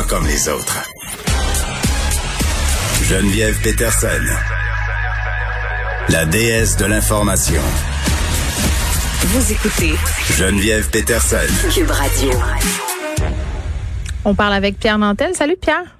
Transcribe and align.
Pas 0.00 0.06
comme 0.06 0.26
les 0.26 0.48
autres. 0.48 0.82
Geneviève 3.02 3.60
Peterson. 3.60 4.06
La 6.08 6.24
déesse 6.24 6.78
de 6.78 6.86
l'information. 6.86 7.60
Vous 9.24 9.52
écoutez 9.52 9.94
Geneviève 10.38 10.88
Peterson. 10.88 11.36
Cube 11.74 11.90
Radio. 11.90 12.30
On 14.24 14.34
parle 14.34 14.54
avec 14.54 14.78
Pierre 14.78 14.96
Nantel. 14.96 15.34
Salut 15.34 15.58
Pierre. 15.60 15.99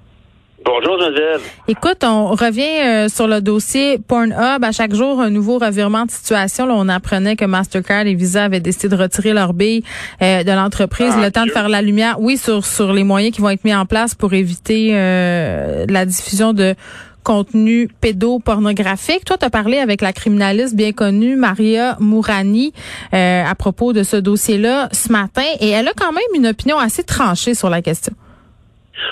Bonjour 0.63 0.99
Geneviève. 0.99 1.41
Écoute, 1.67 2.03
on 2.03 2.27
revient 2.27 2.61
euh, 2.83 3.09
sur 3.09 3.27
le 3.27 3.41
dossier 3.41 3.97
Pornhub. 3.97 4.63
À 4.63 4.71
chaque 4.71 4.93
jour, 4.93 5.19
un 5.19 5.29
nouveau 5.29 5.57
revirement 5.57 6.05
de 6.05 6.11
situation. 6.11 6.65
Là, 6.65 6.75
on 6.77 6.87
apprenait 6.87 7.35
que 7.35 7.45
Mastercard 7.45 8.05
et 8.05 8.13
Visa 8.13 8.45
avaient 8.45 8.59
décidé 8.59 8.89
de 8.89 9.01
retirer 9.01 9.33
leur 9.33 9.53
billes 9.53 9.83
euh, 10.21 10.43
de 10.43 10.51
l'entreprise. 10.51 11.13
Ah, 11.17 11.21
le 11.21 11.31
temps 11.31 11.45
de 11.45 11.51
faire 11.51 11.67
la 11.67 11.81
lumière, 11.81 12.17
oui, 12.19 12.37
sur 12.37 12.65
sur 12.65 12.93
les 12.93 13.03
moyens 13.03 13.33
qui 13.33 13.41
vont 13.41 13.49
être 13.49 13.63
mis 13.63 13.73
en 13.73 13.85
place 13.85 14.13
pour 14.13 14.33
éviter 14.33 14.91
euh, 14.93 15.85
la 15.89 16.05
diffusion 16.05 16.53
de 16.53 16.75
contenu 17.23 17.89
pédopornographique. 18.01 19.25
Toi, 19.25 19.37
tu 19.37 19.45
as 19.45 19.49
parlé 19.49 19.77
avec 19.77 20.01
la 20.01 20.13
criminaliste 20.13 20.75
bien 20.75 20.91
connue 20.91 21.35
Maria 21.35 21.97
Mourani 21.99 22.73
euh, 23.13 23.43
à 23.45 23.55
propos 23.55 23.93
de 23.93 24.03
ce 24.03 24.17
dossier-là 24.17 24.89
ce 24.91 25.11
matin 25.11 25.43
et 25.59 25.69
elle 25.69 25.87
a 25.87 25.93
quand 25.95 26.11
même 26.11 26.23
une 26.35 26.47
opinion 26.47 26.77
assez 26.77 27.03
tranchée 27.03 27.53
sur 27.53 27.69
la 27.69 27.81
question. 27.81 28.13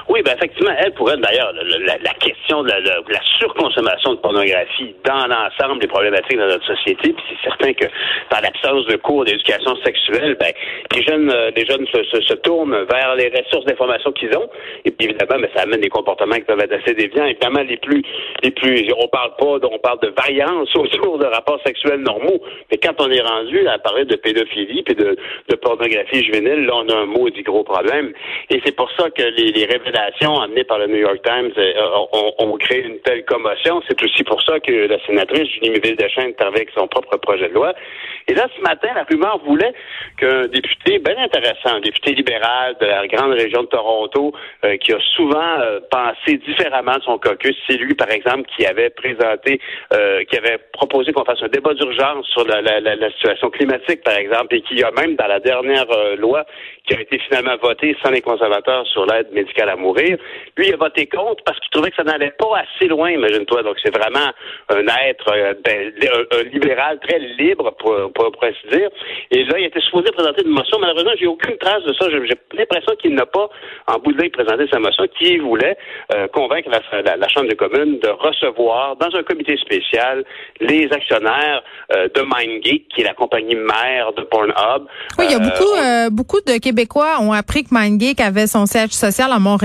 Oui, 0.10 0.22
ben 0.24 0.34
effectivement, 0.36 0.72
elle 0.78 0.94
pourrait 0.94 1.18
d'ailleurs 1.18 1.52
la, 1.54 1.98
la- 1.98 2.14
question 2.20 2.64
de 2.64 2.70
la, 2.70 2.80
la- 2.80 3.00
la 3.08 3.20
surconsommation 3.40 4.14
de 4.14 4.20
pornographie 4.20 4.96
dans 5.06 5.28
l'ensemble 5.28 5.80
des 5.82 5.88
problématiques 5.88 6.38
de 6.38 6.44
notre 6.46 6.66
société, 6.66 7.14
puis 7.14 7.24
c'est 7.30 7.50
certain 7.50 7.74
que 7.74 7.86
dans 8.32 8.40
l'absence 8.42 8.86
de 8.88 8.96
cours 8.98 9.26
d'éducation 9.26 9.76
sexuelle, 9.84 10.36
ben 10.40 10.52
les 10.96 11.04
jeunes, 11.04 11.30
euh, 11.32 11.52
les 11.56 11.66
jeunes 11.66 11.86
se, 11.88 12.04
se- 12.04 12.22
se 12.22 12.34
tournent 12.36 12.84
vers 12.90 13.16
les 13.16 13.30
ressources 13.30 13.66
d'information 13.66 14.12
qu'ils 14.12 14.36
ont, 14.38 14.50
et 14.86 14.92
puis 14.92 15.08
évidemment, 15.10 15.40
ben, 15.42 15.50
ça 15.56 15.64
amène 15.64 15.82
des 15.82 15.90
comportements 15.90 16.36
qui 16.36 16.42
peuvent 16.44 16.60
être 16.60 16.74
assez 16.74 16.94
déviants. 16.94 17.26
Évidemment, 17.26 17.62
les 17.62 17.78
plus, 17.78 18.04
les 18.44 18.52
plus, 18.52 18.92
on 18.98 19.08
parle 19.08 19.32
pas, 19.38 19.68
on 19.72 19.80
parle 19.80 20.00
de 20.02 20.14
variance 20.18 20.76
autour 20.76 21.18
de 21.20 21.26
rapports 21.26 21.60
sexuels 21.66 22.02
normaux, 22.02 22.42
mais 22.72 22.78
quand 22.78 23.00
on 23.00 23.10
est 23.12 23.22
rendu 23.22 23.68
à 23.68 23.80
parler 23.80 24.06
de 24.06 24.16
pédophilie 24.16 24.84
puis 24.84 24.96
de, 24.96 25.16
de 25.50 25.56
pornographie 25.56 26.24
juvénile, 26.24 26.66
là, 26.66 26.74
on 26.76 26.90
a 26.90 26.96
un 26.98 27.06
maudit 27.06 27.44
gros 27.44 27.64
problème, 27.64 28.12
et 28.50 28.62
c'est 28.66 28.76
pour 28.76 28.90
ça 28.98 29.10
que 29.10 29.24
les, 29.24 29.52
les 29.52 29.66
révélations 29.84 30.40
amenées 30.40 30.64
par 30.64 30.78
le 30.80 30.88
New 30.88 30.98
York 30.98 31.20
Times 31.24 31.52
euh, 31.58 31.74
ont, 32.14 32.34
ont 32.40 32.58
créé 32.58 32.84
une 32.84 33.00
telle 33.00 33.26
commotion. 33.26 33.82
C'est 33.88 34.02
aussi 34.04 34.24
pour 34.24 34.42
ça 34.44 34.60
que 34.60 34.72
la 34.88 35.00
sénatrice 35.06 35.48
Julie 35.50 35.80
Ville-Deschênes 35.80 36.34
est 36.38 36.42
avec 36.44 36.70
son 36.76 36.88
propre 36.88 37.18
projet 37.18 37.50
de 37.50 37.54
loi. 37.54 37.74
Et 38.28 38.34
là, 38.34 38.48
ce 38.56 38.62
matin, 38.62 38.90
la 38.96 39.04
rumeur 39.04 39.40
voulait 39.44 39.74
qu'un 40.20 40.48
député 40.48 41.00
bien 41.00 41.18
intéressant, 41.18 41.76
un 41.78 41.80
député 41.82 42.14
libéral 42.14 42.76
de 42.80 42.86
la 42.86 43.08
grande 43.08 43.32
région 43.34 43.64
de 43.64 43.68
Toronto, 43.68 44.34
euh, 44.66 44.78
qui 44.78 44.94
a 44.94 45.00
souvent 45.16 45.60
euh, 45.62 45.80
pensé 45.90 46.38
différemment 46.38 46.98
de 46.98 47.04
son 47.04 47.18
caucus, 47.18 47.56
c'est 47.68 47.78
lui, 47.78 47.96
par 47.96 48.12
exemple, 48.12 48.44
qui 48.56 48.66
avait 48.66 48.90
présenté, 48.92 49.60
euh, 49.94 50.24
qui 50.26 50.38
avait 50.38 50.60
proposé 50.74 51.12
qu'on 51.12 51.26
fasse 51.26 51.42
un 51.42 51.48
débat 51.48 51.74
d'urgence 51.74 52.28
sur 52.28 52.46
la, 52.46 52.62
la- 52.62 52.80
la- 52.80 52.96
la 52.96 53.10
situation 53.12 53.50
climatique, 53.50 54.04
par 54.04 54.16
exemple, 54.18 54.54
et 54.56 54.62
qui 54.62 54.84
a 54.84 54.92
même, 54.92 55.16
dans 55.16 55.28
la 55.28 55.40
dernière 55.40 55.90
euh, 55.92 56.16
loi 56.16 56.46
qui 56.88 56.96
a 56.96 57.02
été 57.02 57.20
finalement 57.20 57.56
votée 57.62 57.96
sans 58.04 58.12
les 58.12 58.22
conservateurs 58.22 58.86
sur 58.88 59.06
l'aide 59.06 59.32
médicale 59.32 59.69
à 59.70 59.76
mourir, 59.76 60.18
lui, 60.58 60.68
il 60.68 60.74
a 60.74 60.78
voté 60.78 61.06
contre 61.08 61.44
parce 61.46 61.60
qu'il 61.60 61.70
trouvait 61.72 61.90
que 61.92 61.96
ça 61.96 62.04
n'allait 62.04 62.32
pas 62.38 62.50
assez 62.58 62.88
loin, 62.88 63.10
imagine-toi. 63.12 63.64
Donc, 63.64 63.78
c'est 63.84 63.96
vraiment 63.96 64.30
un 64.70 64.86
être, 65.08 65.32
euh, 65.34 65.54
ben, 65.64 65.92
un, 66.34 66.44
libéral 66.52 67.00
très 67.00 67.20
libre, 67.20 67.72
pour, 67.80 67.94
pour, 68.14 68.32
pour 68.32 68.44
ainsi 68.44 68.68
dire. 68.72 68.90
Et 69.32 69.44
là, 69.46 69.60
il 69.60 69.66
était 69.66 69.82
supposé 69.82 70.12
présenter 70.12 70.44
une 70.44 70.52
motion. 70.52 70.78
Malheureusement, 70.80 71.12
j'ai 71.20 71.28
aucune 71.28 71.58
trace 71.58 71.84
de 71.84 71.94
ça. 71.94 72.08
J'ai 72.10 72.36
l'impression 72.58 72.96
qu'il 73.02 73.14
n'a 73.16 73.26
pas, 73.26 73.50
en 73.88 74.00
bout 74.00 74.14
de 74.14 74.22
ligne, 74.22 74.32
présenté 74.32 74.66
sa 74.72 74.80
motion, 74.80 75.06
qui 75.18 75.38
voulait 75.38 75.78
euh, 76.14 76.28
convaincre 76.30 76.70
la, 76.70 77.02
la- 77.02 77.18
la 77.18 77.28
Chambre 77.28 77.48
des 77.50 77.56
communes 77.56 78.00
de 78.00 78.10
recevoir, 78.10 78.96
dans 78.98 79.16
un 79.16 79.24
comité 79.24 79.56
spécial, 79.58 80.24
les 80.60 80.88
actionnaires 80.92 81.62
euh, 81.96 82.08
de 82.16 82.22
MindGeek, 82.22 82.88
qui 82.90 83.02
est 83.02 83.04
la 83.06 83.14
compagnie 83.14 83.56
mère 83.56 84.14
de 84.18 84.24
Pornhub. 84.24 84.84
Oui, 85.18 85.26
il 85.30 85.32
y 85.32 85.36
a 85.36 85.38
Euh, 85.38 86.10
beaucoup, 86.10 86.30
beaucoup 86.30 86.42
de 86.46 86.58
Québécois 86.60 87.18
ont 87.22 87.32
appris 87.34 87.64
que 87.64 87.74
MindGeek 87.74 88.20
avait 88.20 88.48
son 88.48 88.66
siège 88.66 88.92
social 88.92 89.32
à 89.32 89.40
Montréal. 89.40 89.59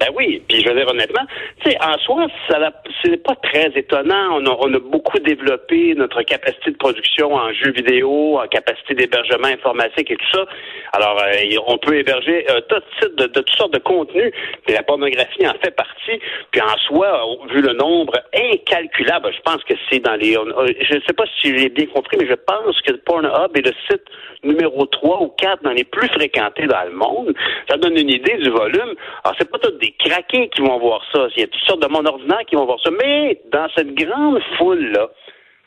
Ben 0.00 0.08
oui, 0.16 0.42
puis 0.48 0.62
je 0.62 0.68
veux 0.68 0.74
dire 0.74 0.88
honnêtement, 0.88 1.26
tu 1.62 1.70
sais, 1.70 1.76
en 1.84 1.98
soi, 1.98 2.26
ça 2.48 2.72
c'est 3.04 3.22
pas 3.22 3.34
très 3.34 3.70
étonnant. 3.76 4.40
On 4.40 4.46
a, 4.46 4.78
beaucoup 4.78 5.18
développé 5.18 5.94
notre 5.94 6.22
capacité 6.22 6.70
de 6.70 6.76
production 6.78 7.34
en 7.34 7.52
jeux 7.52 7.72
vidéo, 7.72 8.40
en 8.40 8.46
capacité 8.48 8.94
d'hébergement 8.94 9.48
informatique 9.48 10.10
et 10.10 10.16
tout 10.16 10.30
ça. 10.32 10.46
Alors, 10.94 11.20
euh, 11.20 11.56
on 11.66 11.76
peut 11.76 11.98
héberger 11.98 12.46
euh, 12.50 12.60
de, 13.02 13.26
de 13.26 13.26
toutes 13.26 13.50
sortes 13.50 13.74
de 13.74 13.78
contenus, 13.78 14.32
et 14.66 14.72
la 14.72 14.82
pornographie 14.82 15.46
en 15.46 15.54
fait 15.62 15.72
partie. 15.72 16.18
Puis 16.50 16.62
en 16.62 16.78
soi, 16.86 17.22
vu 17.50 17.60
le 17.60 17.74
nombre 17.74 18.14
incalculable, 18.34 19.30
je 19.36 19.42
pense 19.42 19.62
que 19.64 19.74
c'est 19.90 20.00
dans 20.00 20.16
les... 20.16 20.34
euh, 20.34 20.72
je 20.80 20.94
ne 20.94 21.00
sais 21.06 21.12
pas 21.12 21.24
si 21.40 21.54
j'ai 21.54 21.68
bien 21.68 21.86
compris, 21.86 22.16
mais 22.18 22.26
je 22.26 22.34
pense 22.34 22.80
que 22.80 22.92
Pornhub 22.92 23.54
est 23.54 23.66
le 23.66 23.72
site 23.90 24.04
numéro 24.42 24.86
3 24.86 25.22
ou 25.22 25.28
4 25.28 25.62
dans 25.62 25.72
les 25.72 25.84
plus 25.84 26.08
fréquentés 26.08 26.66
dans 26.66 26.84
le 26.84 26.92
monde. 26.92 27.34
Ça 27.68 27.76
donne 27.76 27.96
une 27.96 28.10
idée 28.10 28.36
du 28.38 28.50
volume. 28.50 28.94
Alors, 29.24 29.36
c'est 29.38 29.50
pas 29.50 29.58
tous 29.58 29.78
des 29.78 29.94
craqués 29.98 30.48
qui 30.48 30.62
vont 30.62 30.78
voir 30.78 31.02
ça. 31.12 31.26
Il 31.36 31.40
y 31.40 31.44
a 31.44 31.46
toutes 31.46 31.62
sortes 31.62 31.82
de 31.82 31.88
monde 31.88 32.08
ordinaire 32.08 32.44
qui 32.46 32.56
vont 32.56 32.66
voir 32.66 32.80
ça. 32.82 32.90
Mais 32.90 33.40
dans 33.52 33.68
cette 33.76 33.94
grande 33.94 34.40
foule-là, 34.58 35.08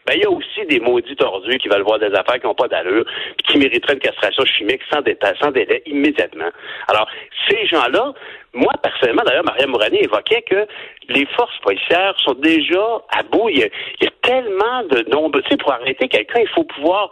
ben, 0.06 0.16
il 0.16 0.24
y 0.24 0.26
a 0.26 0.30
aussi 0.30 0.66
des 0.68 0.82
maudits 0.82 1.16
tordus 1.16 1.58
qui 1.60 1.70
veulent 1.70 1.84
voir 1.84 1.98
des 1.98 2.14
affaires 2.14 2.40
qui 2.40 2.46
n'ont 2.46 2.56
pas 2.56 2.68
d'allure, 2.68 3.06
qui 3.48 3.58
mériteraient 3.58 3.94
une 3.94 4.00
castration 4.00 4.44
chimique 4.46 4.82
sans, 4.92 5.00
sans 5.42 5.52
délai 5.52 5.82
immédiatement. 5.86 6.50
Alors, 6.90 7.08
ces 7.48 7.66
gens-là, 7.68 8.14
moi, 8.54 8.72
personnellement, 8.82 9.24
d'ailleurs, 9.26 9.44
Maria 9.46 9.66
Mourani 9.68 9.98
évoquait 10.04 10.44
que 10.50 10.68
les 11.10 11.26
forces 11.36 11.58
policières 11.64 12.14
sont 12.24 12.36
déjà 12.36 12.80
à 13.10 13.24
bout. 13.24 13.50
Il 13.50 13.60
y 13.60 13.64
a, 13.64 13.68
il 14.00 14.06
y 14.06 14.08
a 14.08 14.12
tellement 14.22 14.84
de 14.90 15.10
nombreux... 15.12 15.42
Tu 15.42 15.50
sais, 15.52 15.58
pour 15.58 15.74
arrêter 15.74 16.08
quelqu'un, 16.08 16.40
il 16.42 16.48
faut 16.50 16.64
pouvoir 16.64 17.10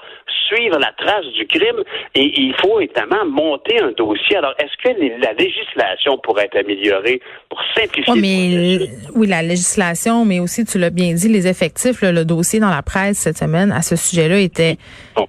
suivre 0.48 0.78
la 0.80 0.92
trace 0.98 1.26
du 1.34 1.46
crime 1.48 1.84
et 2.16 2.22
il 2.42 2.54
faut 2.62 2.80
évidemment 2.80 3.26
monter 3.26 3.82
un 3.82 3.92
dossier. 3.92 4.38
Alors, 4.38 4.54
est-ce 4.60 4.78
que 4.84 4.98
les- 5.00 5.18
la 5.18 5.34
législation 5.34 6.18
pourrait 6.24 6.46
être 6.46 6.58
améliorée 6.58 7.22
pour 7.50 7.60
simplifier 7.76 8.14
Oui, 8.14 8.22
mais 8.22 8.88
oui, 9.16 9.28
la 9.28 9.42
législation, 9.42 10.26
mais 10.26 10.40
aussi, 10.40 10.64
tu 10.66 10.78
l'as 10.78 10.90
bien 10.90 11.14
dit, 11.14 11.28
les 11.28 11.48
effectifs, 11.48 12.02
là, 12.02 12.12
le 12.12 12.24
dossier 12.24 12.60
dans 12.60 12.70
la 12.70 12.82
presse 12.84 13.18
cette 13.18 13.38
semaine 13.38 13.72
à 13.72 13.82
ce 13.82 13.96
sujet-là 13.96 14.40
était 14.40 14.78
Bon, 15.16 15.28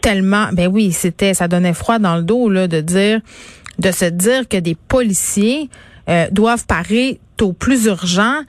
tellement, 0.00 0.48
ben 0.52 0.68
oui, 0.72 0.90
c'était, 0.92 1.34
ça 1.34 1.48
donnait 1.48 1.74
froid 1.74 1.98
dans 1.98 2.16
le 2.16 2.22
dos 2.22 2.48
là 2.48 2.66
de 2.66 2.80
dire, 2.80 3.20
de 3.80 3.90
se 3.90 4.04
dire 4.04 4.46
que 4.46 4.58
des 4.58 4.74
policiers 4.74 5.68
euh, 6.08 6.28
doivent 6.30 6.66
parer 6.66 7.18
au 7.40 7.52
plus 7.52 7.86
urgent. 7.86 8.42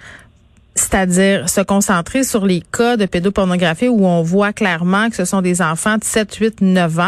C'est-à-dire 0.73 1.49
se 1.49 1.59
concentrer 1.59 2.23
sur 2.23 2.45
les 2.45 2.61
cas 2.61 2.95
de 2.95 3.05
pédopornographie 3.05 3.89
où 3.89 4.05
on 4.05 4.21
voit 4.21 4.53
clairement 4.53 5.09
que 5.09 5.17
ce 5.17 5.25
sont 5.25 5.41
des 5.41 5.61
enfants 5.61 5.97
de 5.97 6.03
7, 6.03 6.33
8, 6.35 6.61
9 6.61 6.99
ans, 6.99 7.03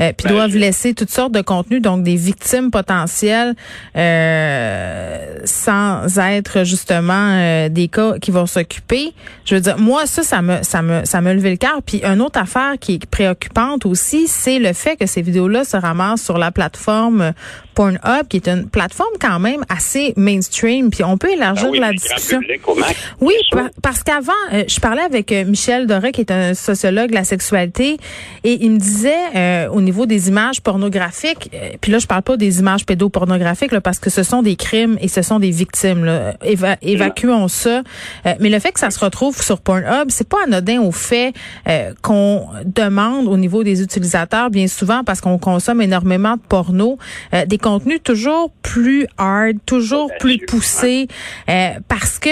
euh, 0.00 0.12
puis 0.16 0.26
Ben, 0.26 0.34
doivent 0.34 0.50
je- 0.52 0.58
laisser 0.58 0.94
toutes 0.94 1.10
sortes 1.10 1.32
de 1.32 1.42
contenus, 1.42 1.82
donc 1.82 2.02
des 2.02 2.16
victimes 2.16 2.70
potentielles, 2.70 3.54
euh, 3.96 5.38
sans 5.44 6.18
être 6.18 6.64
justement 6.64 7.12
euh, 7.38 7.68
des 7.68 7.88
cas 7.88 8.18
qui 8.18 8.30
vont 8.30 8.46
s'occuper. 8.46 9.12
Je 9.44 9.54
veux 9.54 9.60
dire, 9.60 9.78
moi 9.78 10.06
ça, 10.06 10.22
ça 10.22 10.40
me, 10.40 10.62
ça 10.62 10.80
me, 10.82 11.04
ça 11.04 11.20
me 11.20 11.32
levé 11.34 11.50
le 11.50 11.56
cœur. 11.56 11.80
Puis 11.84 12.02
une 12.04 12.20
autre 12.22 12.38
affaire 12.40 12.74
qui 12.80 12.94
est 12.94 13.06
préoccupante 13.06 13.84
aussi, 13.86 14.28
c'est 14.28 14.58
le 14.58 14.72
fait 14.72 14.96
que 14.96 15.06
ces 15.06 15.20
vidéos-là 15.22 15.64
se 15.64 15.76
ramassent 15.76 16.22
sur 16.22 16.38
la 16.38 16.50
plateforme 16.50 17.32
Pornhub, 17.74 18.28
qui 18.28 18.36
est 18.36 18.48
une 18.48 18.68
plateforme 18.68 19.12
quand 19.20 19.40
même 19.40 19.64
assez 19.68 20.14
mainstream. 20.16 20.90
Puis 20.90 21.02
on 21.04 21.18
peut 21.18 21.32
élargir 21.32 21.66
Ah 21.68 21.70
oui, 21.72 21.80
la 21.80 21.92
discussion. 21.92 22.38
public. 22.40 22.93
Oui, 23.20 23.34
parce 23.82 24.02
qu'avant, 24.02 24.32
euh, 24.52 24.64
je 24.68 24.80
parlais 24.80 25.02
avec 25.02 25.32
euh, 25.32 25.44
Michel 25.44 25.86
Doré, 25.86 26.12
qui 26.12 26.20
est 26.20 26.30
un 26.30 26.54
sociologue 26.54 27.10
de 27.10 27.14
la 27.14 27.24
sexualité, 27.24 27.96
et 28.44 28.64
il 28.64 28.72
me 28.72 28.78
disait 28.78 29.14
euh, 29.34 29.68
au 29.68 29.80
niveau 29.80 30.06
des 30.06 30.28
images 30.28 30.60
pornographiques, 30.60 31.50
euh, 31.54 31.70
puis 31.80 31.92
là 31.92 31.98
je 31.98 32.06
parle 32.06 32.22
pas 32.22 32.36
des 32.36 32.58
images 32.60 32.84
pédopornographiques, 32.86 33.72
là, 33.72 33.80
parce 33.80 33.98
que 33.98 34.10
ce 34.10 34.22
sont 34.22 34.42
des 34.42 34.56
crimes 34.56 34.96
et 35.00 35.08
ce 35.08 35.22
sont 35.22 35.38
des 35.38 35.50
victimes. 35.50 36.04
Là. 36.04 36.34
Éva- 36.44 36.76
évacuons 36.82 37.48
ça. 37.48 37.82
Euh, 38.26 38.34
mais 38.40 38.48
le 38.50 38.58
fait 38.58 38.72
que 38.72 38.80
ça 38.80 38.90
se 38.90 38.98
retrouve 38.98 39.40
sur 39.42 39.60
Pornhub, 39.60 40.08
c'est 40.08 40.28
pas 40.28 40.38
anodin 40.46 40.80
au 40.80 40.92
fait 40.92 41.32
euh, 41.68 41.92
qu'on 42.02 42.46
demande 42.64 43.26
au 43.28 43.36
niveau 43.36 43.64
des 43.64 43.82
utilisateurs, 43.82 44.50
bien 44.50 44.66
souvent, 44.66 45.04
parce 45.04 45.20
qu'on 45.20 45.38
consomme 45.38 45.80
énormément 45.82 46.34
de 46.36 46.42
porno, 46.48 46.98
euh, 47.32 47.46
des 47.46 47.58
contenus 47.58 48.00
toujours 48.02 48.50
plus 48.62 49.06
hard, 49.18 49.56
toujours 49.66 50.10
plus 50.20 50.38
poussés, 50.38 51.08
euh, 51.48 51.70
parce 51.88 52.18
que 52.18 52.28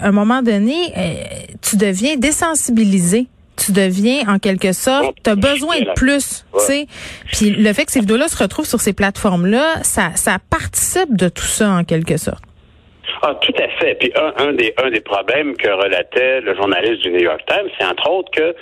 un 0.00 0.12
moment 0.12 0.42
donné, 0.42 0.92
euh, 0.96 1.14
tu 1.60 1.76
deviens 1.76 2.16
désensibilisé. 2.16 3.26
Tu 3.56 3.70
deviens 3.70 4.26
en 4.26 4.40
quelque 4.40 4.72
sorte, 4.72 5.14
tu 5.22 5.30
as 5.30 5.36
besoin 5.36 5.78
de 5.78 5.92
plus, 5.94 6.44
tu 6.58 6.64
sais. 6.66 6.86
Puis 7.32 7.50
le 7.50 7.72
fait 7.72 7.84
que 7.84 7.92
ces 7.92 8.00
vidéos-là 8.00 8.26
se 8.26 8.36
retrouvent 8.36 8.66
sur 8.66 8.80
ces 8.80 8.92
plateformes-là, 8.92 9.76
ça, 9.84 10.10
ça 10.16 10.38
participe 10.50 11.16
de 11.16 11.28
tout 11.28 11.44
ça 11.44 11.70
en 11.70 11.84
quelque 11.84 12.16
sorte. 12.16 12.42
Ah, 13.22 13.34
tout 13.40 13.52
à 13.58 13.68
fait. 13.80 13.94
Puis 13.98 14.12
un, 14.16 14.32
un 14.48 14.52
des 14.52 14.72
un 14.82 14.90
des 14.90 15.00
problèmes 15.00 15.56
que 15.56 15.68
relatait 15.68 16.40
le 16.40 16.54
journaliste 16.54 17.02
du 17.02 17.10
New 17.10 17.20
York 17.22 17.40
Times, 17.48 17.68
c'est 17.78 17.86
entre 17.86 18.10
autres 18.10 18.30
que 18.32 18.54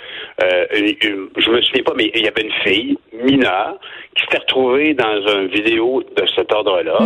euh, 0.43 0.65
une- 0.75 0.95
une- 1.09 1.29
je 1.37 1.49
me 1.49 1.61
souviens 1.61 1.83
pas, 1.83 1.93
mais 1.95 2.11
il 2.13 2.23
y 2.23 2.27
avait 2.27 2.41
une 2.43 2.53
fille 2.63 2.97
mineure 3.13 3.77
qui 4.15 4.23
s'était 4.23 4.37
retrouvée 4.39 4.93
dans 4.93 5.27
une 5.27 5.47
vidéo 5.47 6.03
de 6.15 6.25
cet 6.35 6.51
ordre-là. 6.51 6.97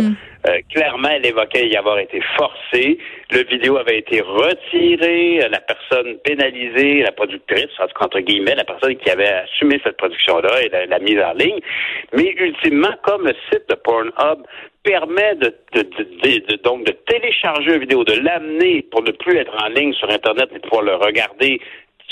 Euh, 0.46 0.58
clairement, 0.72 1.08
elle 1.08 1.26
évoquait 1.26 1.66
y 1.66 1.76
avoir 1.76 1.98
été 1.98 2.20
forcée. 2.36 2.98
Le 3.32 3.42
vidéo 3.44 3.76
avait 3.76 3.98
été 3.98 4.20
retiré, 4.20 5.40
la 5.50 5.60
personne 5.60 6.16
pénalisée, 6.24 7.02
la 7.02 7.12
productrice, 7.12 7.70
entre 8.00 8.20
guillemets, 8.20 8.54
la 8.54 8.64
personne 8.64 8.94
qui 8.96 9.10
avait 9.10 9.28
assumé 9.28 9.80
cette 9.82 9.96
production-là 9.96 10.62
et 10.62 10.68
la, 10.68 10.86
la 10.86 10.98
mise 11.00 11.18
en 11.20 11.32
ligne. 11.32 11.58
Mais 12.14 12.34
ultimement, 12.38 12.94
comme 13.02 13.26
le 13.26 13.34
site 13.50 13.68
de 13.68 13.74
Pornhub 13.74 14.46
permet 14.82 15.34
de, 15.36 15.54
donc 16.64 16.84
de 16.84 16.92
télécharger 17.06 17.74
une 17.74 17.80
vidéo, 17.80 18.04
de 18.04 18.14
l'amener 18.14 18.82
pour 18.90 19.02
ne 19.02 19.10
plus 19.10 19.36
être 19.36 19.54
en 19.62 19.68
ligne 19.68 19.92
sur 19.92 20.10
Internet 20.10 20.48
et 20.54 20.58
pouvoir 20.60 20.82
le 20.82 20.94
regarder 20.94 21.60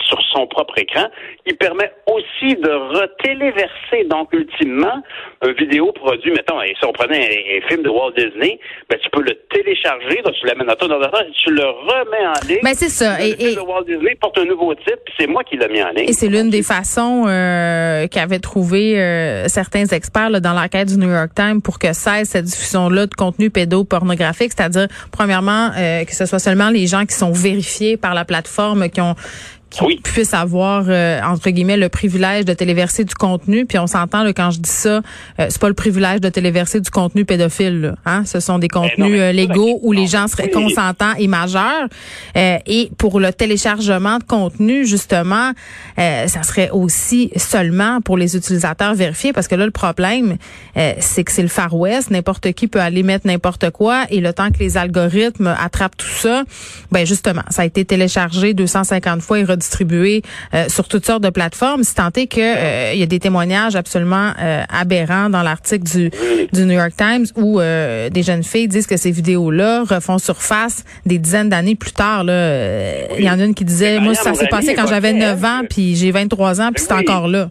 sur 0.08 0.19
son 0.32 0.46
propre 0.46 0.78
écran, 0.78 1.06
il 1.46 1.56
permet 1.56 1.90
aussi 2.06 2.54
de 2.56 2.70
retéléverser, 3.00 4.04
donc 4.08 4.28
ultimement, 4.32 5.02
une 5.44 5.52
vidéo 5.54 5.90
produit, 5.93 6.31
mettons, 6.31 6.60
et 6.62 6.75
si 6.78 6.84
on 6.84 6.93
prenait 6.93 7.19
un, 7.26 7.58
un 7.64 7.69
film 7.69 7.82
de 7.82 7.88
Walt 7.88 8.12
Disney, 8.16 8.58
ben, 8.88 8.98
tu 9.02 9.08
peux 9.10 9.22
le 9.22 9.34
télécharger, 9.50 10.22
donc 10.22 10.34
tu 10.40 10.46
l'amènes 10.46 10.66
dans 10.66 10.75
ton 10.76 10.90
ordinateur 10.90 11.22
et 11.22 11.32
tu 11.32 11.50
le 11.52 11.64
remets 11.64 12.26
en 12.26 12.46
ligne. 12.48 12.60
Ben, 12.62 12.75
c'est 12.75 12.88
ça. 12.88 13.19
Le 13.19 13.25
Et- 13.25 13.37
film 13.37 13.50
et- 13.50 13.54
de 13.56 13.60
Walt 13.60 13.84
Disney 13.84 14.14
porte 14.20 14.38
un 14.38 14.44
nouveau 14.44 14.75
titre, 14.75 14.98
puis 15.04 15.14
c'est 15.19 15.26
moi 15.26 15.43
qui 15.44 15.56
l'ai 15.56 15.69
mis 15.69 15.82
en 15.82 15.88
ligne. 15.90 16.08
Et 16.08 16.12
c'est 16.12 16.28
l'une 16.28 16.50
des 16.50 16.62
façons 16.62 17.25
euh, 17.26 18.06
qu'avaient 18.08 18.38
trouvé 18.38 19.00
euh, 19.00 19.49
certains 19.49 19.87
experts 19.87 20.31
là, 20.31 20.40
dans 20.40 20.52
l'enquête 20.52 20.88
du 20.88 20.99
New 20.99 21.10
York 21.10 21.31
Times 21.34 21.62
pour 21.62 21.78
que 21.78 21.92
cesse 21.92 22.28
cette 22.31 22.44
diffusion-là 22.44 23.06
de 23.06 23.14
contenu 23.14 23.50
pédopornographique, 23.50 24.52
c'est-à-dire, 24.56 24.87
premièrement, 25.10 25.70
euh, 25.78 26.04
que 26.04 26.14
ce 26.14 26.26
soit 26.26 26.38
seulement 26.38 26.70
les 26.70 26.87
gens 26.87 27.04
qui 27.06 27.14
sont 27.14 27.32
vérifiés 27.32 27.96
par 27.96 28.14
la 28.14 28.25
plateforme 28.25 28.88
qui 28.90 29.00
ont 29.00 29.14
qui 29.14 29.55
Oui. 29.82 30.00
puissent 30.02 30.32
avoir 30.32 30.84
euh, 30.88 31.20
entre 31.22 31.50
guillemets 31.50 31.76
le 31.76 31.88
privilège 31.88 32.44
de 32.44 32.54
téléverser 32.54 33.04
du 33.04 33.14
contenu. 33.14 33.66
Puis 33.66 33.78
on 33.78 33.86
s'entend 33.86 34.22
là, 34.22 34.32
quand 34.32 34.50
je 34.50 34.60
dis 34.60 34.70
ça 34.70 35.02
euh, 35.38 35.46
c'est 35.48 35.60
pas 35.60 35.68
le 35.68 35.74
privilège 35.74 36.20
de 36.20 36.28
téléverser 36.28 36.80
du 36.80 36.90
contenu 36.90 37.24
pédophile 37.24 37.80
là, 37.80 37.94
hein. 38.06 38.22
Ce 38.24 38.40
sont 38.40 38.58
des 38.58 38.68
contenus 38.68 38.98
non, 38.98 39.08
mais 39.08 39.20
euh, 39.20 39.32
légaux 39.32 39.80
où 39.82 39.92
les 39.92 40.06
gens 40.06 40.28
seraient 40.28 40.50
consentants 40.50 41.12
et 41.18 41.26
majeurs. 41.26 41.88
Euh, 42.36 42.58
et 42.66 42.90
pour 42.96 43.20
le 43.20 43.32
téléchargement 43.32 44.18
de 44.18 44.24
contenu 44.24 44.86
justement 44.86 45.52
euh, 45.98 46.26
ça 46.26 46.42
serait 46.42 46.70
aussi 46.70 47.30
seulement 47.36 48.00
pour 48.00 48.16
les 48.16 48.36
utilisateurs 48.36 48.94
vérifiés. 48.94 49.32
Parce 49.32 49.48
que 49.48 49.56
là 49.56 49.66
le 49.66 49.72
problème 49.72 50.36
euh, 50.76 50.94
c'est 51.00 51.24
que 51.24 51.32
c'est 51.32 51.42
le 51.42 51.48
Far 51.48 51.74
West. 51.74 52.10
N'importe 52.10 52.52
qui 52.52 52.68
peut 52.68 52.80
aller 52.80 53.02
mettre 53.02 53.26
n'importe 53.26 53.70
quoi. 53.70 54.04
Et 54.10 54.20
le 54.20 54.32
temps 54.32 54.50
que 54.50 54.58
les 54.58 54.78
algorithmes 54.78 55.54
attrapent 55.60 55.96
tout 55.96 56.06
ça 56.06 56.44
ben 56.92 57.04
justement 57.04 57.42
ça 57.50 57.62
a 57.62 57.64
été 57.66 57.84
téléchargé 57.84 58.54
250 58.54 59.20
fois 59.20 59.38
et 59.38 59.44
redistribué 59.56 60.22
euh, 60.54 60.68
sur 60.68 60.86
toutes 60.88 61.04
sortes 61.06 61.22
de 61.22 61.30
plateformes 61.30 61.82
si 61.82 61.94
tant 61.94 62.10
est 62.16 62.26
que 62.26 62.40
euh, 62.40 62.92
il 62.94 63.00
y 63.00 63.02
a 63.02 63.06
des 63.06 63.18
témoignages 63.18 63.74
absolument 63.76 64.32
euh, 64.40 64.62
aberrants 64.68 65.28
dans 65.30 65.42
l'article 65.42 65.84
du 65.84 66.10
du 66.52 66.64
New 66.64 66.74
York 66.74 66.92
Times 66.96 67.26
où 67.36 67.60
euh, 67.60 68.08
des 68.10 68.22
jeunes 68.22 68.44
filles 68.44 68.68
disent 68.68 68.86
que 68.86 68.96
ces 68.96 69.10
vidéos-là 69.10 69.82
refont 69.88 70.18
surface 70.18 70.84
des 71.04 71.18
dizaines 71.18 71.48
d'années 71.48 71.74
plus 71.74 71.92
tard. 71.92 72.22
Là, 72.24 72.32
Euh, 72.32 73.06
il 73.18 73.24
y 73.24 73.30
en 73.30 73.40
a 73.40 73.44
une 73.44 73.54
qui 73.54 73.64
disait, 73.64 73.94
Mais 73.98 74.04
moi 74.04 74.12
Marianne 74.14 74.34
ça 74.34 74.40
s'est 74.40 74.48
passé 74.48 74.74
quand 74.74 74.86
j'avais 74.86 75.10
évoquait, 75.10 75.26
9 75.34 75.44
ans, 75.44 75.58
elle, 75.62 75.68
puis 75.68 75.96
j'ai 75.96 76.10
23 76.12 76.60
ans, 76.60 76.70
puis 76.74 76.84
c'est 76.86 76.94
Oui. 76.94 77.00
encore 77.00 77.28
là. 77.28 77.50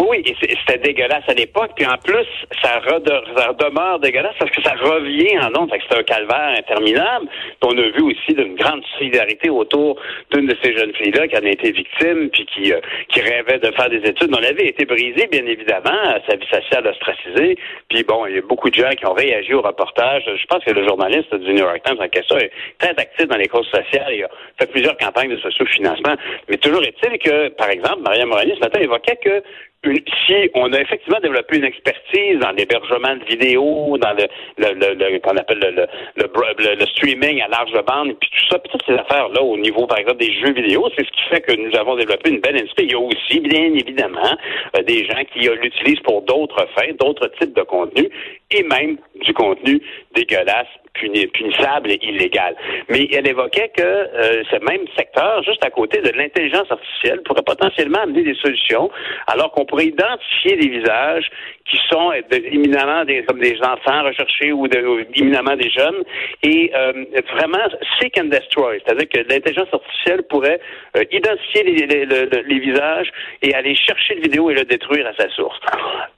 Oui, 0.00 0.24
c'était 0.40 0.78
dégueulasse 0.78 1.24
à 1.28 1.34
l'époque, 1.34 1.72
puis 1.76 1.84
en 1.86 1.96
plus, 2.02 2.26
ça, 2.62 2.78
rede- 2.80 3.22
ça 3.36 3.52
demeure 3.52 3.98
dégueulasse 3.98 4.34
parce 4.38 4.50
que 4.50 4.62
ça 4.62 4.72
revient 4.80 5.38
en 5.40 5.60
ondes, 5.60 5.70
c'est 5.88 5.98
un 5.98 6.02
calvaire 6.02 6.54
interminable. 6.56 7.26
On 7.62 7.76
a 7.76 7.82
vu 7.82 8.02
aussi 8.02 8.32
d'une 8.34 8.54
grande 8.54 8.82
solidarité 8.98 9.50
autour 9.50 10.00
d'une 10.32 10.46
de 10.46 10.56
ces 10.62 10.74
jeunes 10.74 10.94
filles-là 10.94 11.28
qui 11.28 11.36
en 11.36 11.44
a 11.44 11.50
été 11.50 11.70
victime, 11.72 12.30
puis 12.30 12.46
qui, 12.46 12.72
euh, 12.72 12.80
qui 13.08 13.20
rêvait 13.20 13.58
de 13.58 13.70
faire 13.72 13.90
des 13.90 13.98
études. 14.08 14.30
On 14.32 14.42
avait 14.42 14.68
été 14.68 14.86
brisé, 14.86 15.26
bien 15.30 15.44
évidemment, 15.44 16.00
sa 16.26 16.36
vie 16.36 16.48
sociale 16.50 16.86
ostracisée, 16.86 17.56
puis 17.90 18.02
bon, 18.02 18.24
il 18.26 18.36
y 18.36 18.38
a 18.38 18.42
beaucoup 18.42 18.70
de 18.70 18.74
gens 18.76 18.90
qui 18.90 19.04
ont 19.06 19.12
réagi 19.12 19.52
au 19.52 19.60
reportage. 19.60 20.22
Je 20.34 20.46
pense 20.46 20.64
que 20.64 20.70
le 20.70 20.86
journaliste 20.86 21.34
du 21.34 21.52
New 21.52 21.58
York 21.64 21.82
Times 21.84 22.00
en 22.00 22.08
question 22.08 22.38
est 22.38 22.50
très 22.78 22.90
actif 22.96 23.26
dans 23.28 23.36
les 23.36 23.48
causes 23.48 23.68
sociales, 23.68 24.12
il 24.14 24.24
a 24.24 24.28
fait 24.58 24.70
plusieurs 24.70 24.96
campagnes 24.96 25.30
de 25.30 25.38
socio-financement, 25.40 26.14
mais 26.48 26.56
toujours 26.56 26.82
est-il 26.84 27.18
que, 27.18 27.48
par 27.50 27.68
exemple, 27.68 28.00
Maria 28.00 28.24
Morani 28.24 28.52
ce 28.54 28.60
matin 28.60 28.80
évoquait 28.80 29.16
que 29.22 29.42
si 29.84 30.50
on 30.54 30.72
a 30.74 30.80
effectivement 30.80 31.20
développé 31.20 31.56
une 31.56 31.64
expertise 31.64 32.38
dans 32.40 32.50
l'hébergement 32.50 33.16
de 33.16 33.24
vidéos, 33.24 33.96
dans 33.98 34.12
le, 34.12 34.26
le, 34.58 34.74
le, 34.74 34.94
le- 34.94 35.18
qu'on 35.20 35.36
appelle 35.36 35.58
le- 35.58 36.74
le 36.76 36.86
streaming 36.86 37.40
à 37.40 37.48
large 37.48 37.72
bande, 37.86 38.14
puis 38.20 38.28
tout 38.30 38.46
ça, 38.50 38.58
puis 38.58 38.70
toutes 38.70 38.84
ces 38.86 38.92
affaires-là 38.94 39.40
au 39.42 39.56
niveau, 39.56 39.86
par 39.86 39.98
exemple, 39.98 40.18
des 40.18 40.32
jeux 40.34 40.52
vidéo, 40.52 40.86
c'est 40.96 41.04
ce 41.06 41.10
qui 41.10 41.22
fait 41.30 41.40
que 41.40 41.52
nous 41.52 41.74
avons 41.78 41.96
développé 41.96 42.28
une 42.30 42.40
belle 42.40 42.56
industrie. 42.58 42.84
Il 42.84 42.92
y 42.92 42.94
a 42.94 42.98
aussi, 42.98 43.40
bien 43.40 43.72
évidemment, 43.74 44.36
euh, 44.76 44.82
des 44.82 45.06
gens 45.06 45.22
qui 45.32 45.48
euh, 45.48 45.54
l'utilisent 45.62 46.00
pour 46.00 46.22
d'autres 46.22 46.66
fins, 46.76 46.92
d'autres 46.98 47.28
types 47.40 47.54
de 47.56 47.62
contenus, 47.62 48.10
et 48.50 48.62
même 48.64 48.98
du 49.22 49.32
contenu 49.32 49.80
dégueulasse, 50.14 50.66
puni- 50.94 51.26
punissable 51.28 51.90
et 51.92 51.98
illégal. 52.02 52.54
Mais 52.88 53.08
elle 53.12 53.26
évoquait 53.28 53.70
que 53.76 53.82
euh, 53.82 54.42
ce 54.50 54.56
même 54.64 54.86
secteur, 54.96 55.42
juste 55.42 55.64
à 55.64 55.70
côté 55.70 56.00
de 56.00 56.10
l'intelligence 56.10 56.70
artificielle, 56.70 57.22
pourrait 57.24 57.42
potentiellement 57.42 58.00
amener 58.00 58.22
des 58.22 58.34
solutions, 58.34 58.90
alors 59.26 59.50
qu'on 59.52 59.64
pourrait 59.64 59.86
identifier 59.86 60.56
des 60.56 60.68
visages 60.68 61.28
qui 61.68 61.78
sont 61.88 62.10
euh, 62.12 62.20
éminemment 62.50 63.04
des, 63.04 63.22
comme 63.24 63.38
des 63.40 63.56
enfants 63.62 64.02
recherchés 64.04 64.52
ou, 64.52 64.66
éminemment 65.14 65.56
des 65.56 65.70
jeunes, 65.70 66.02
et 66.42 66.70
euh, 66.74 66.92
vraiment 67.36 67.58
seek 68.00 68.18
and 68.18 68.24
destroy, 68.24 68.80
c'est-à-dire 68.84 69.08
que 69.08 69.18
l'intelligence 69.32 69.68
artificielle 69.72 70.22
pourrait 70.28 70.60
euh, 70.96 71.04
identifier 71.12 71.62
les, 71.64 71.86
les- 71.86 72.04
le- 72.06 72.28
le- 72.32 72.42
les 72.46 72.58
visages 72.58 73.10
et 73.42 73.54
aller 73.54 73.74
chercher 73.74 74.14
le 74.16 74.22
vidéo 74.22 74.50
et 74.50 74.54
le 74.54 74.64
détruire 74.64 75.06
à 75.06 75.14
sa 75.14 75.28
source. 75.30 75.58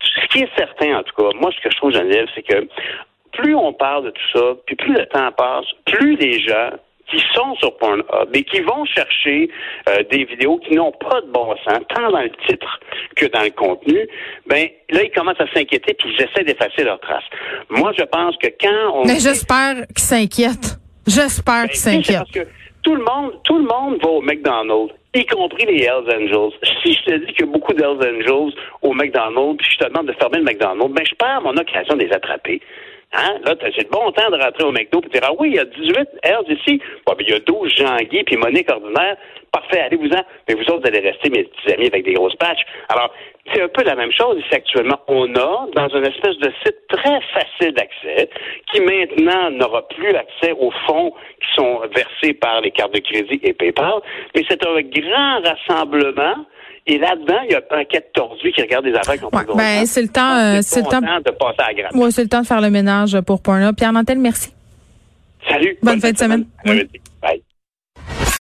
Ce 0.02 0.26
qui 0.28 0.44
est 0.44 0.48
certain, 0.56 0.96
en 0.98 1.02
tout 1.02 1.14
cas, 1.14 1.30
moi, 1.38 1.50
ce 1.54 1.60
que 1.62 1.70
je 1.70 1.76
trouve, 1.76 1.92
Geneviève, 1.92 2.26
c'est 2.34 2.42
que 2.42 2.66
plus 3.32 3.55
on 3.55 3.73
parle 3.73 4.05
de 4.06 4.11
tout 4.11 4.38
ça, 4.38 4.44
puis 4.67 4.76
plus 4.76 4.94
le 4.94 5.06
temps 5.06 5.31
passe, 5.32 5.67
plus 5.86 6.17
les 6.17 6.41
gens 6.41 6.70
qui 7.10 7.19
sont 7.34 7.55
sur 7.56 7.77
Pornhub 7.77 8.05
et 8.32 8.43
qui 8.44 8.60
vont 8.60 8.84
chercher 8.86 9.51
euh, 9.89 10.03
des 10.10 10.24
vidéos 10.24 10.58
qui 10.58 10.74
n'ont 10.74 10.93
pas 10.93 11.20
de 11.20 11.27
bon 11.27 11.55
sens, 11.65 11.81
tant 11.94 12.10
dans 12.10 12.20
le 12.22 12.31
titre 12.48 12.81
que 13.17 13.27
dans 13.27 13.43
le 13.43 13.51
contenu, 13.51 14.08
ben 14.46 14.67
là, 14.91 15.03
ils 15.03 15.10
commencent 15.10 15.41
à 15.41 15.46
s'inquiéter 15.53 15.93
puis 15.94 16.15
ils 16.17 16.22
essaient 16.24 16.44
d'effacer 16.44 16.84
leurs 16.84 17.01
traces. 17.01 17.24
Moi, 17.69 17.93
je 17.98 18.05
pense 18.05 18.36
que 18.39 18.46
quand 18.60 18.93
on... 18.94 19.05
Mais 19.05 19.19
j'espère 19.19 19.74
qu'ils 19.89 19.98
s'inquiètent. 19.98 20.79
J'espère 21.06 21.62
qu'ils 21.69 21.84
Ben, 21.84 22.03
s'inquiètent. 22.03 22.19
parce 22.19 22.31
que 22.31 22.46
tout 22.82 22.94
le 22.94 23.05
monde, 23.05 23.32
tout 23.44 23.58
le 23.58 23.65
monde 23.65 23.98
va 24.03 24.08
au 24.08 24.22
McDonald's, 24.22 24.94
y 25.15 25.27
compris 25.27 25.67
les 25.67 25.82
Hells 25.84 26.08
Angels. 26.08 26.53
Si 26.82 26.94
je 26.94 27.03
te 27.05 27.17
dis 27.27 27.32
qu'il 27.34 27.44
y 27.46 27.48
a 27.48 27.53
beaucoup 27.53 27.74
d'Hells 27.74 27.98
Angels 28.01 28.55
au 28.81 28.93
McDonald's, 28.94 29.56
puis 29.58 29.69
je 29.72 29.84
te 29.84 29.89
demande 29.89 30.06
de 30.06 30.12
fermer 30.15 30.39
le 30.39 30.44
McDonald's, 30.44 30.94
ben 30.94 31.05
je 31.05 31.15
perds 31.17 31.43
mon 31.43 31.56
occasion 31.56 31.94
de 31.96 32.05
les 32.05 32.12
attraper. 32.12 32.60
Hein? 33.14 33.38
Là, 33.44 33.54
c'est 33.60 33.84
le 33.84 33.90
bon 33.90 34.10
temps 34.12 34.31
de 34.31 34.42
rentrer 34.42 34.64
au 34.64 34.72
McDo 34.72 35.00
et 35.04 35.08
dire 35.08 35.20
Ah 35.24 35.32
oui, 35.38 35.50
il 35.50 35.56
y 35.56 35.58
a 35.58 35.64
18 35.64 36.08
Hells 36.22 36.58
ici. 36.58 36.81
Bon, 37.06 37.14
il 37.20 37.28
y 37.28 37.34
a 37.34 37.40
12 37.40 37.72
Jean-Guy 37.76 38.24
puis 38.24 38.36
Monique 38.36 38.70
ordinaire. 38.70 39.16
Parfait, 39.52 39.81
allez-vous-en. 39.81 40.22
Mais 40.48 40.54
vous 40.54 40.62
autres, 40.62 40.81
vous 40.81 40.86
allez 40.88 41.10
rester 41.10 41.28
mes 41.28 41.44
petits 41.44 41.74
amis 41.74 41.86
avec 41.88 42.04
des 42.04 42.14
grosses 42.14 42.36
patchs. 42.36 42.64
Alors, 42.88 43.12
c'est 43.52 43.60
un 43.60 43.69
peu 43.69 43.82
la 43.84 43.94
même 43.94 44.12
chose 44.12 44.38
ici 44.38 44.54
actuellement. 44.54 44.98
On 45.08 45.34
a, 45.34 45.66
dans 45.74 45.88
une 45.88 46.06
espèce 46.06 46.38
de 46.38 46.50
site 46.64 46.86
très 46.88 47.20
facile 47.34 47.74
d'accès, 47.74 48.31
qui 48.72 48.81
maintenant 48.81 49.50
n'aura 49.50 49.86
plus 49.88 50.16
accès 50.16 50.52
aux 50.58 50.70
fonds 50.86 51.12
qui 51.40 51.54
sont 51.54 51.81
versés 51.94 52.32
par 52.34 52.62
les 52.62 52.70
cartes 52.70 52.94
de 52.94 53.00
crédit 53.00 53.40
et 53.42 53.52
PayPal, 53.52 54.00
mais 54.34 54.42
c'est 54.48 54.64
un 54.66 54.81
grand 54.81 55.40
rassemblement. 55.42 56.46
Et 56.86 56.98
là-dedans, 56.98 57.39
il 57.44 57.53
y 57.53 57.55
a 57.55 57.62
un 57.70 57.84
quai 57.84 58.01
de 58.01 58.05
tordu 58.12 58.51
qui 58.53 58.60
regarde 58.60 58.84
des 58.84 58.94
affaires 58.94 59.17
qui 59.17 59.24
ont 59.24 59.31
pas 59.31 59.39
Ouais, 59.39 59.44
bon 59.46 59.56
ben, 59.56 59.86
c'est 59.86 60.03
le 60.03 60.08
temps, 60.08 60.36
euh, 60.36 60.58
c'est 60.62 60.81
le 60.81 60.86
temps- 60.89 61.01
de 61.01 61.31
passer 61.31 61.55
à 61.58 61.69
la 61.69 61.74
grappe. 61.74 61.94
Moi, 61.94 62.10
c'est 62.10 62.22
le 62.22 62.29
temps 62.29 62.41
de 62.43 62.46
faire 62.46 62.60
le 62.60 62.70
ménage 62.70 63.20
pour 63.20 63.41
Pornhub. 63.41 63.77
Pierre 63.77 63.93
Nantel, 63.93 64.19
merci. 64.19 64.53
Salut. 65.48 65.77
Bonne 65.82 66.01
fin 66.01 66.10
de 66.10 66.19
semaine. 66.19 66.44
Oui. 66.65 66.72
Merci. 66.74 66.89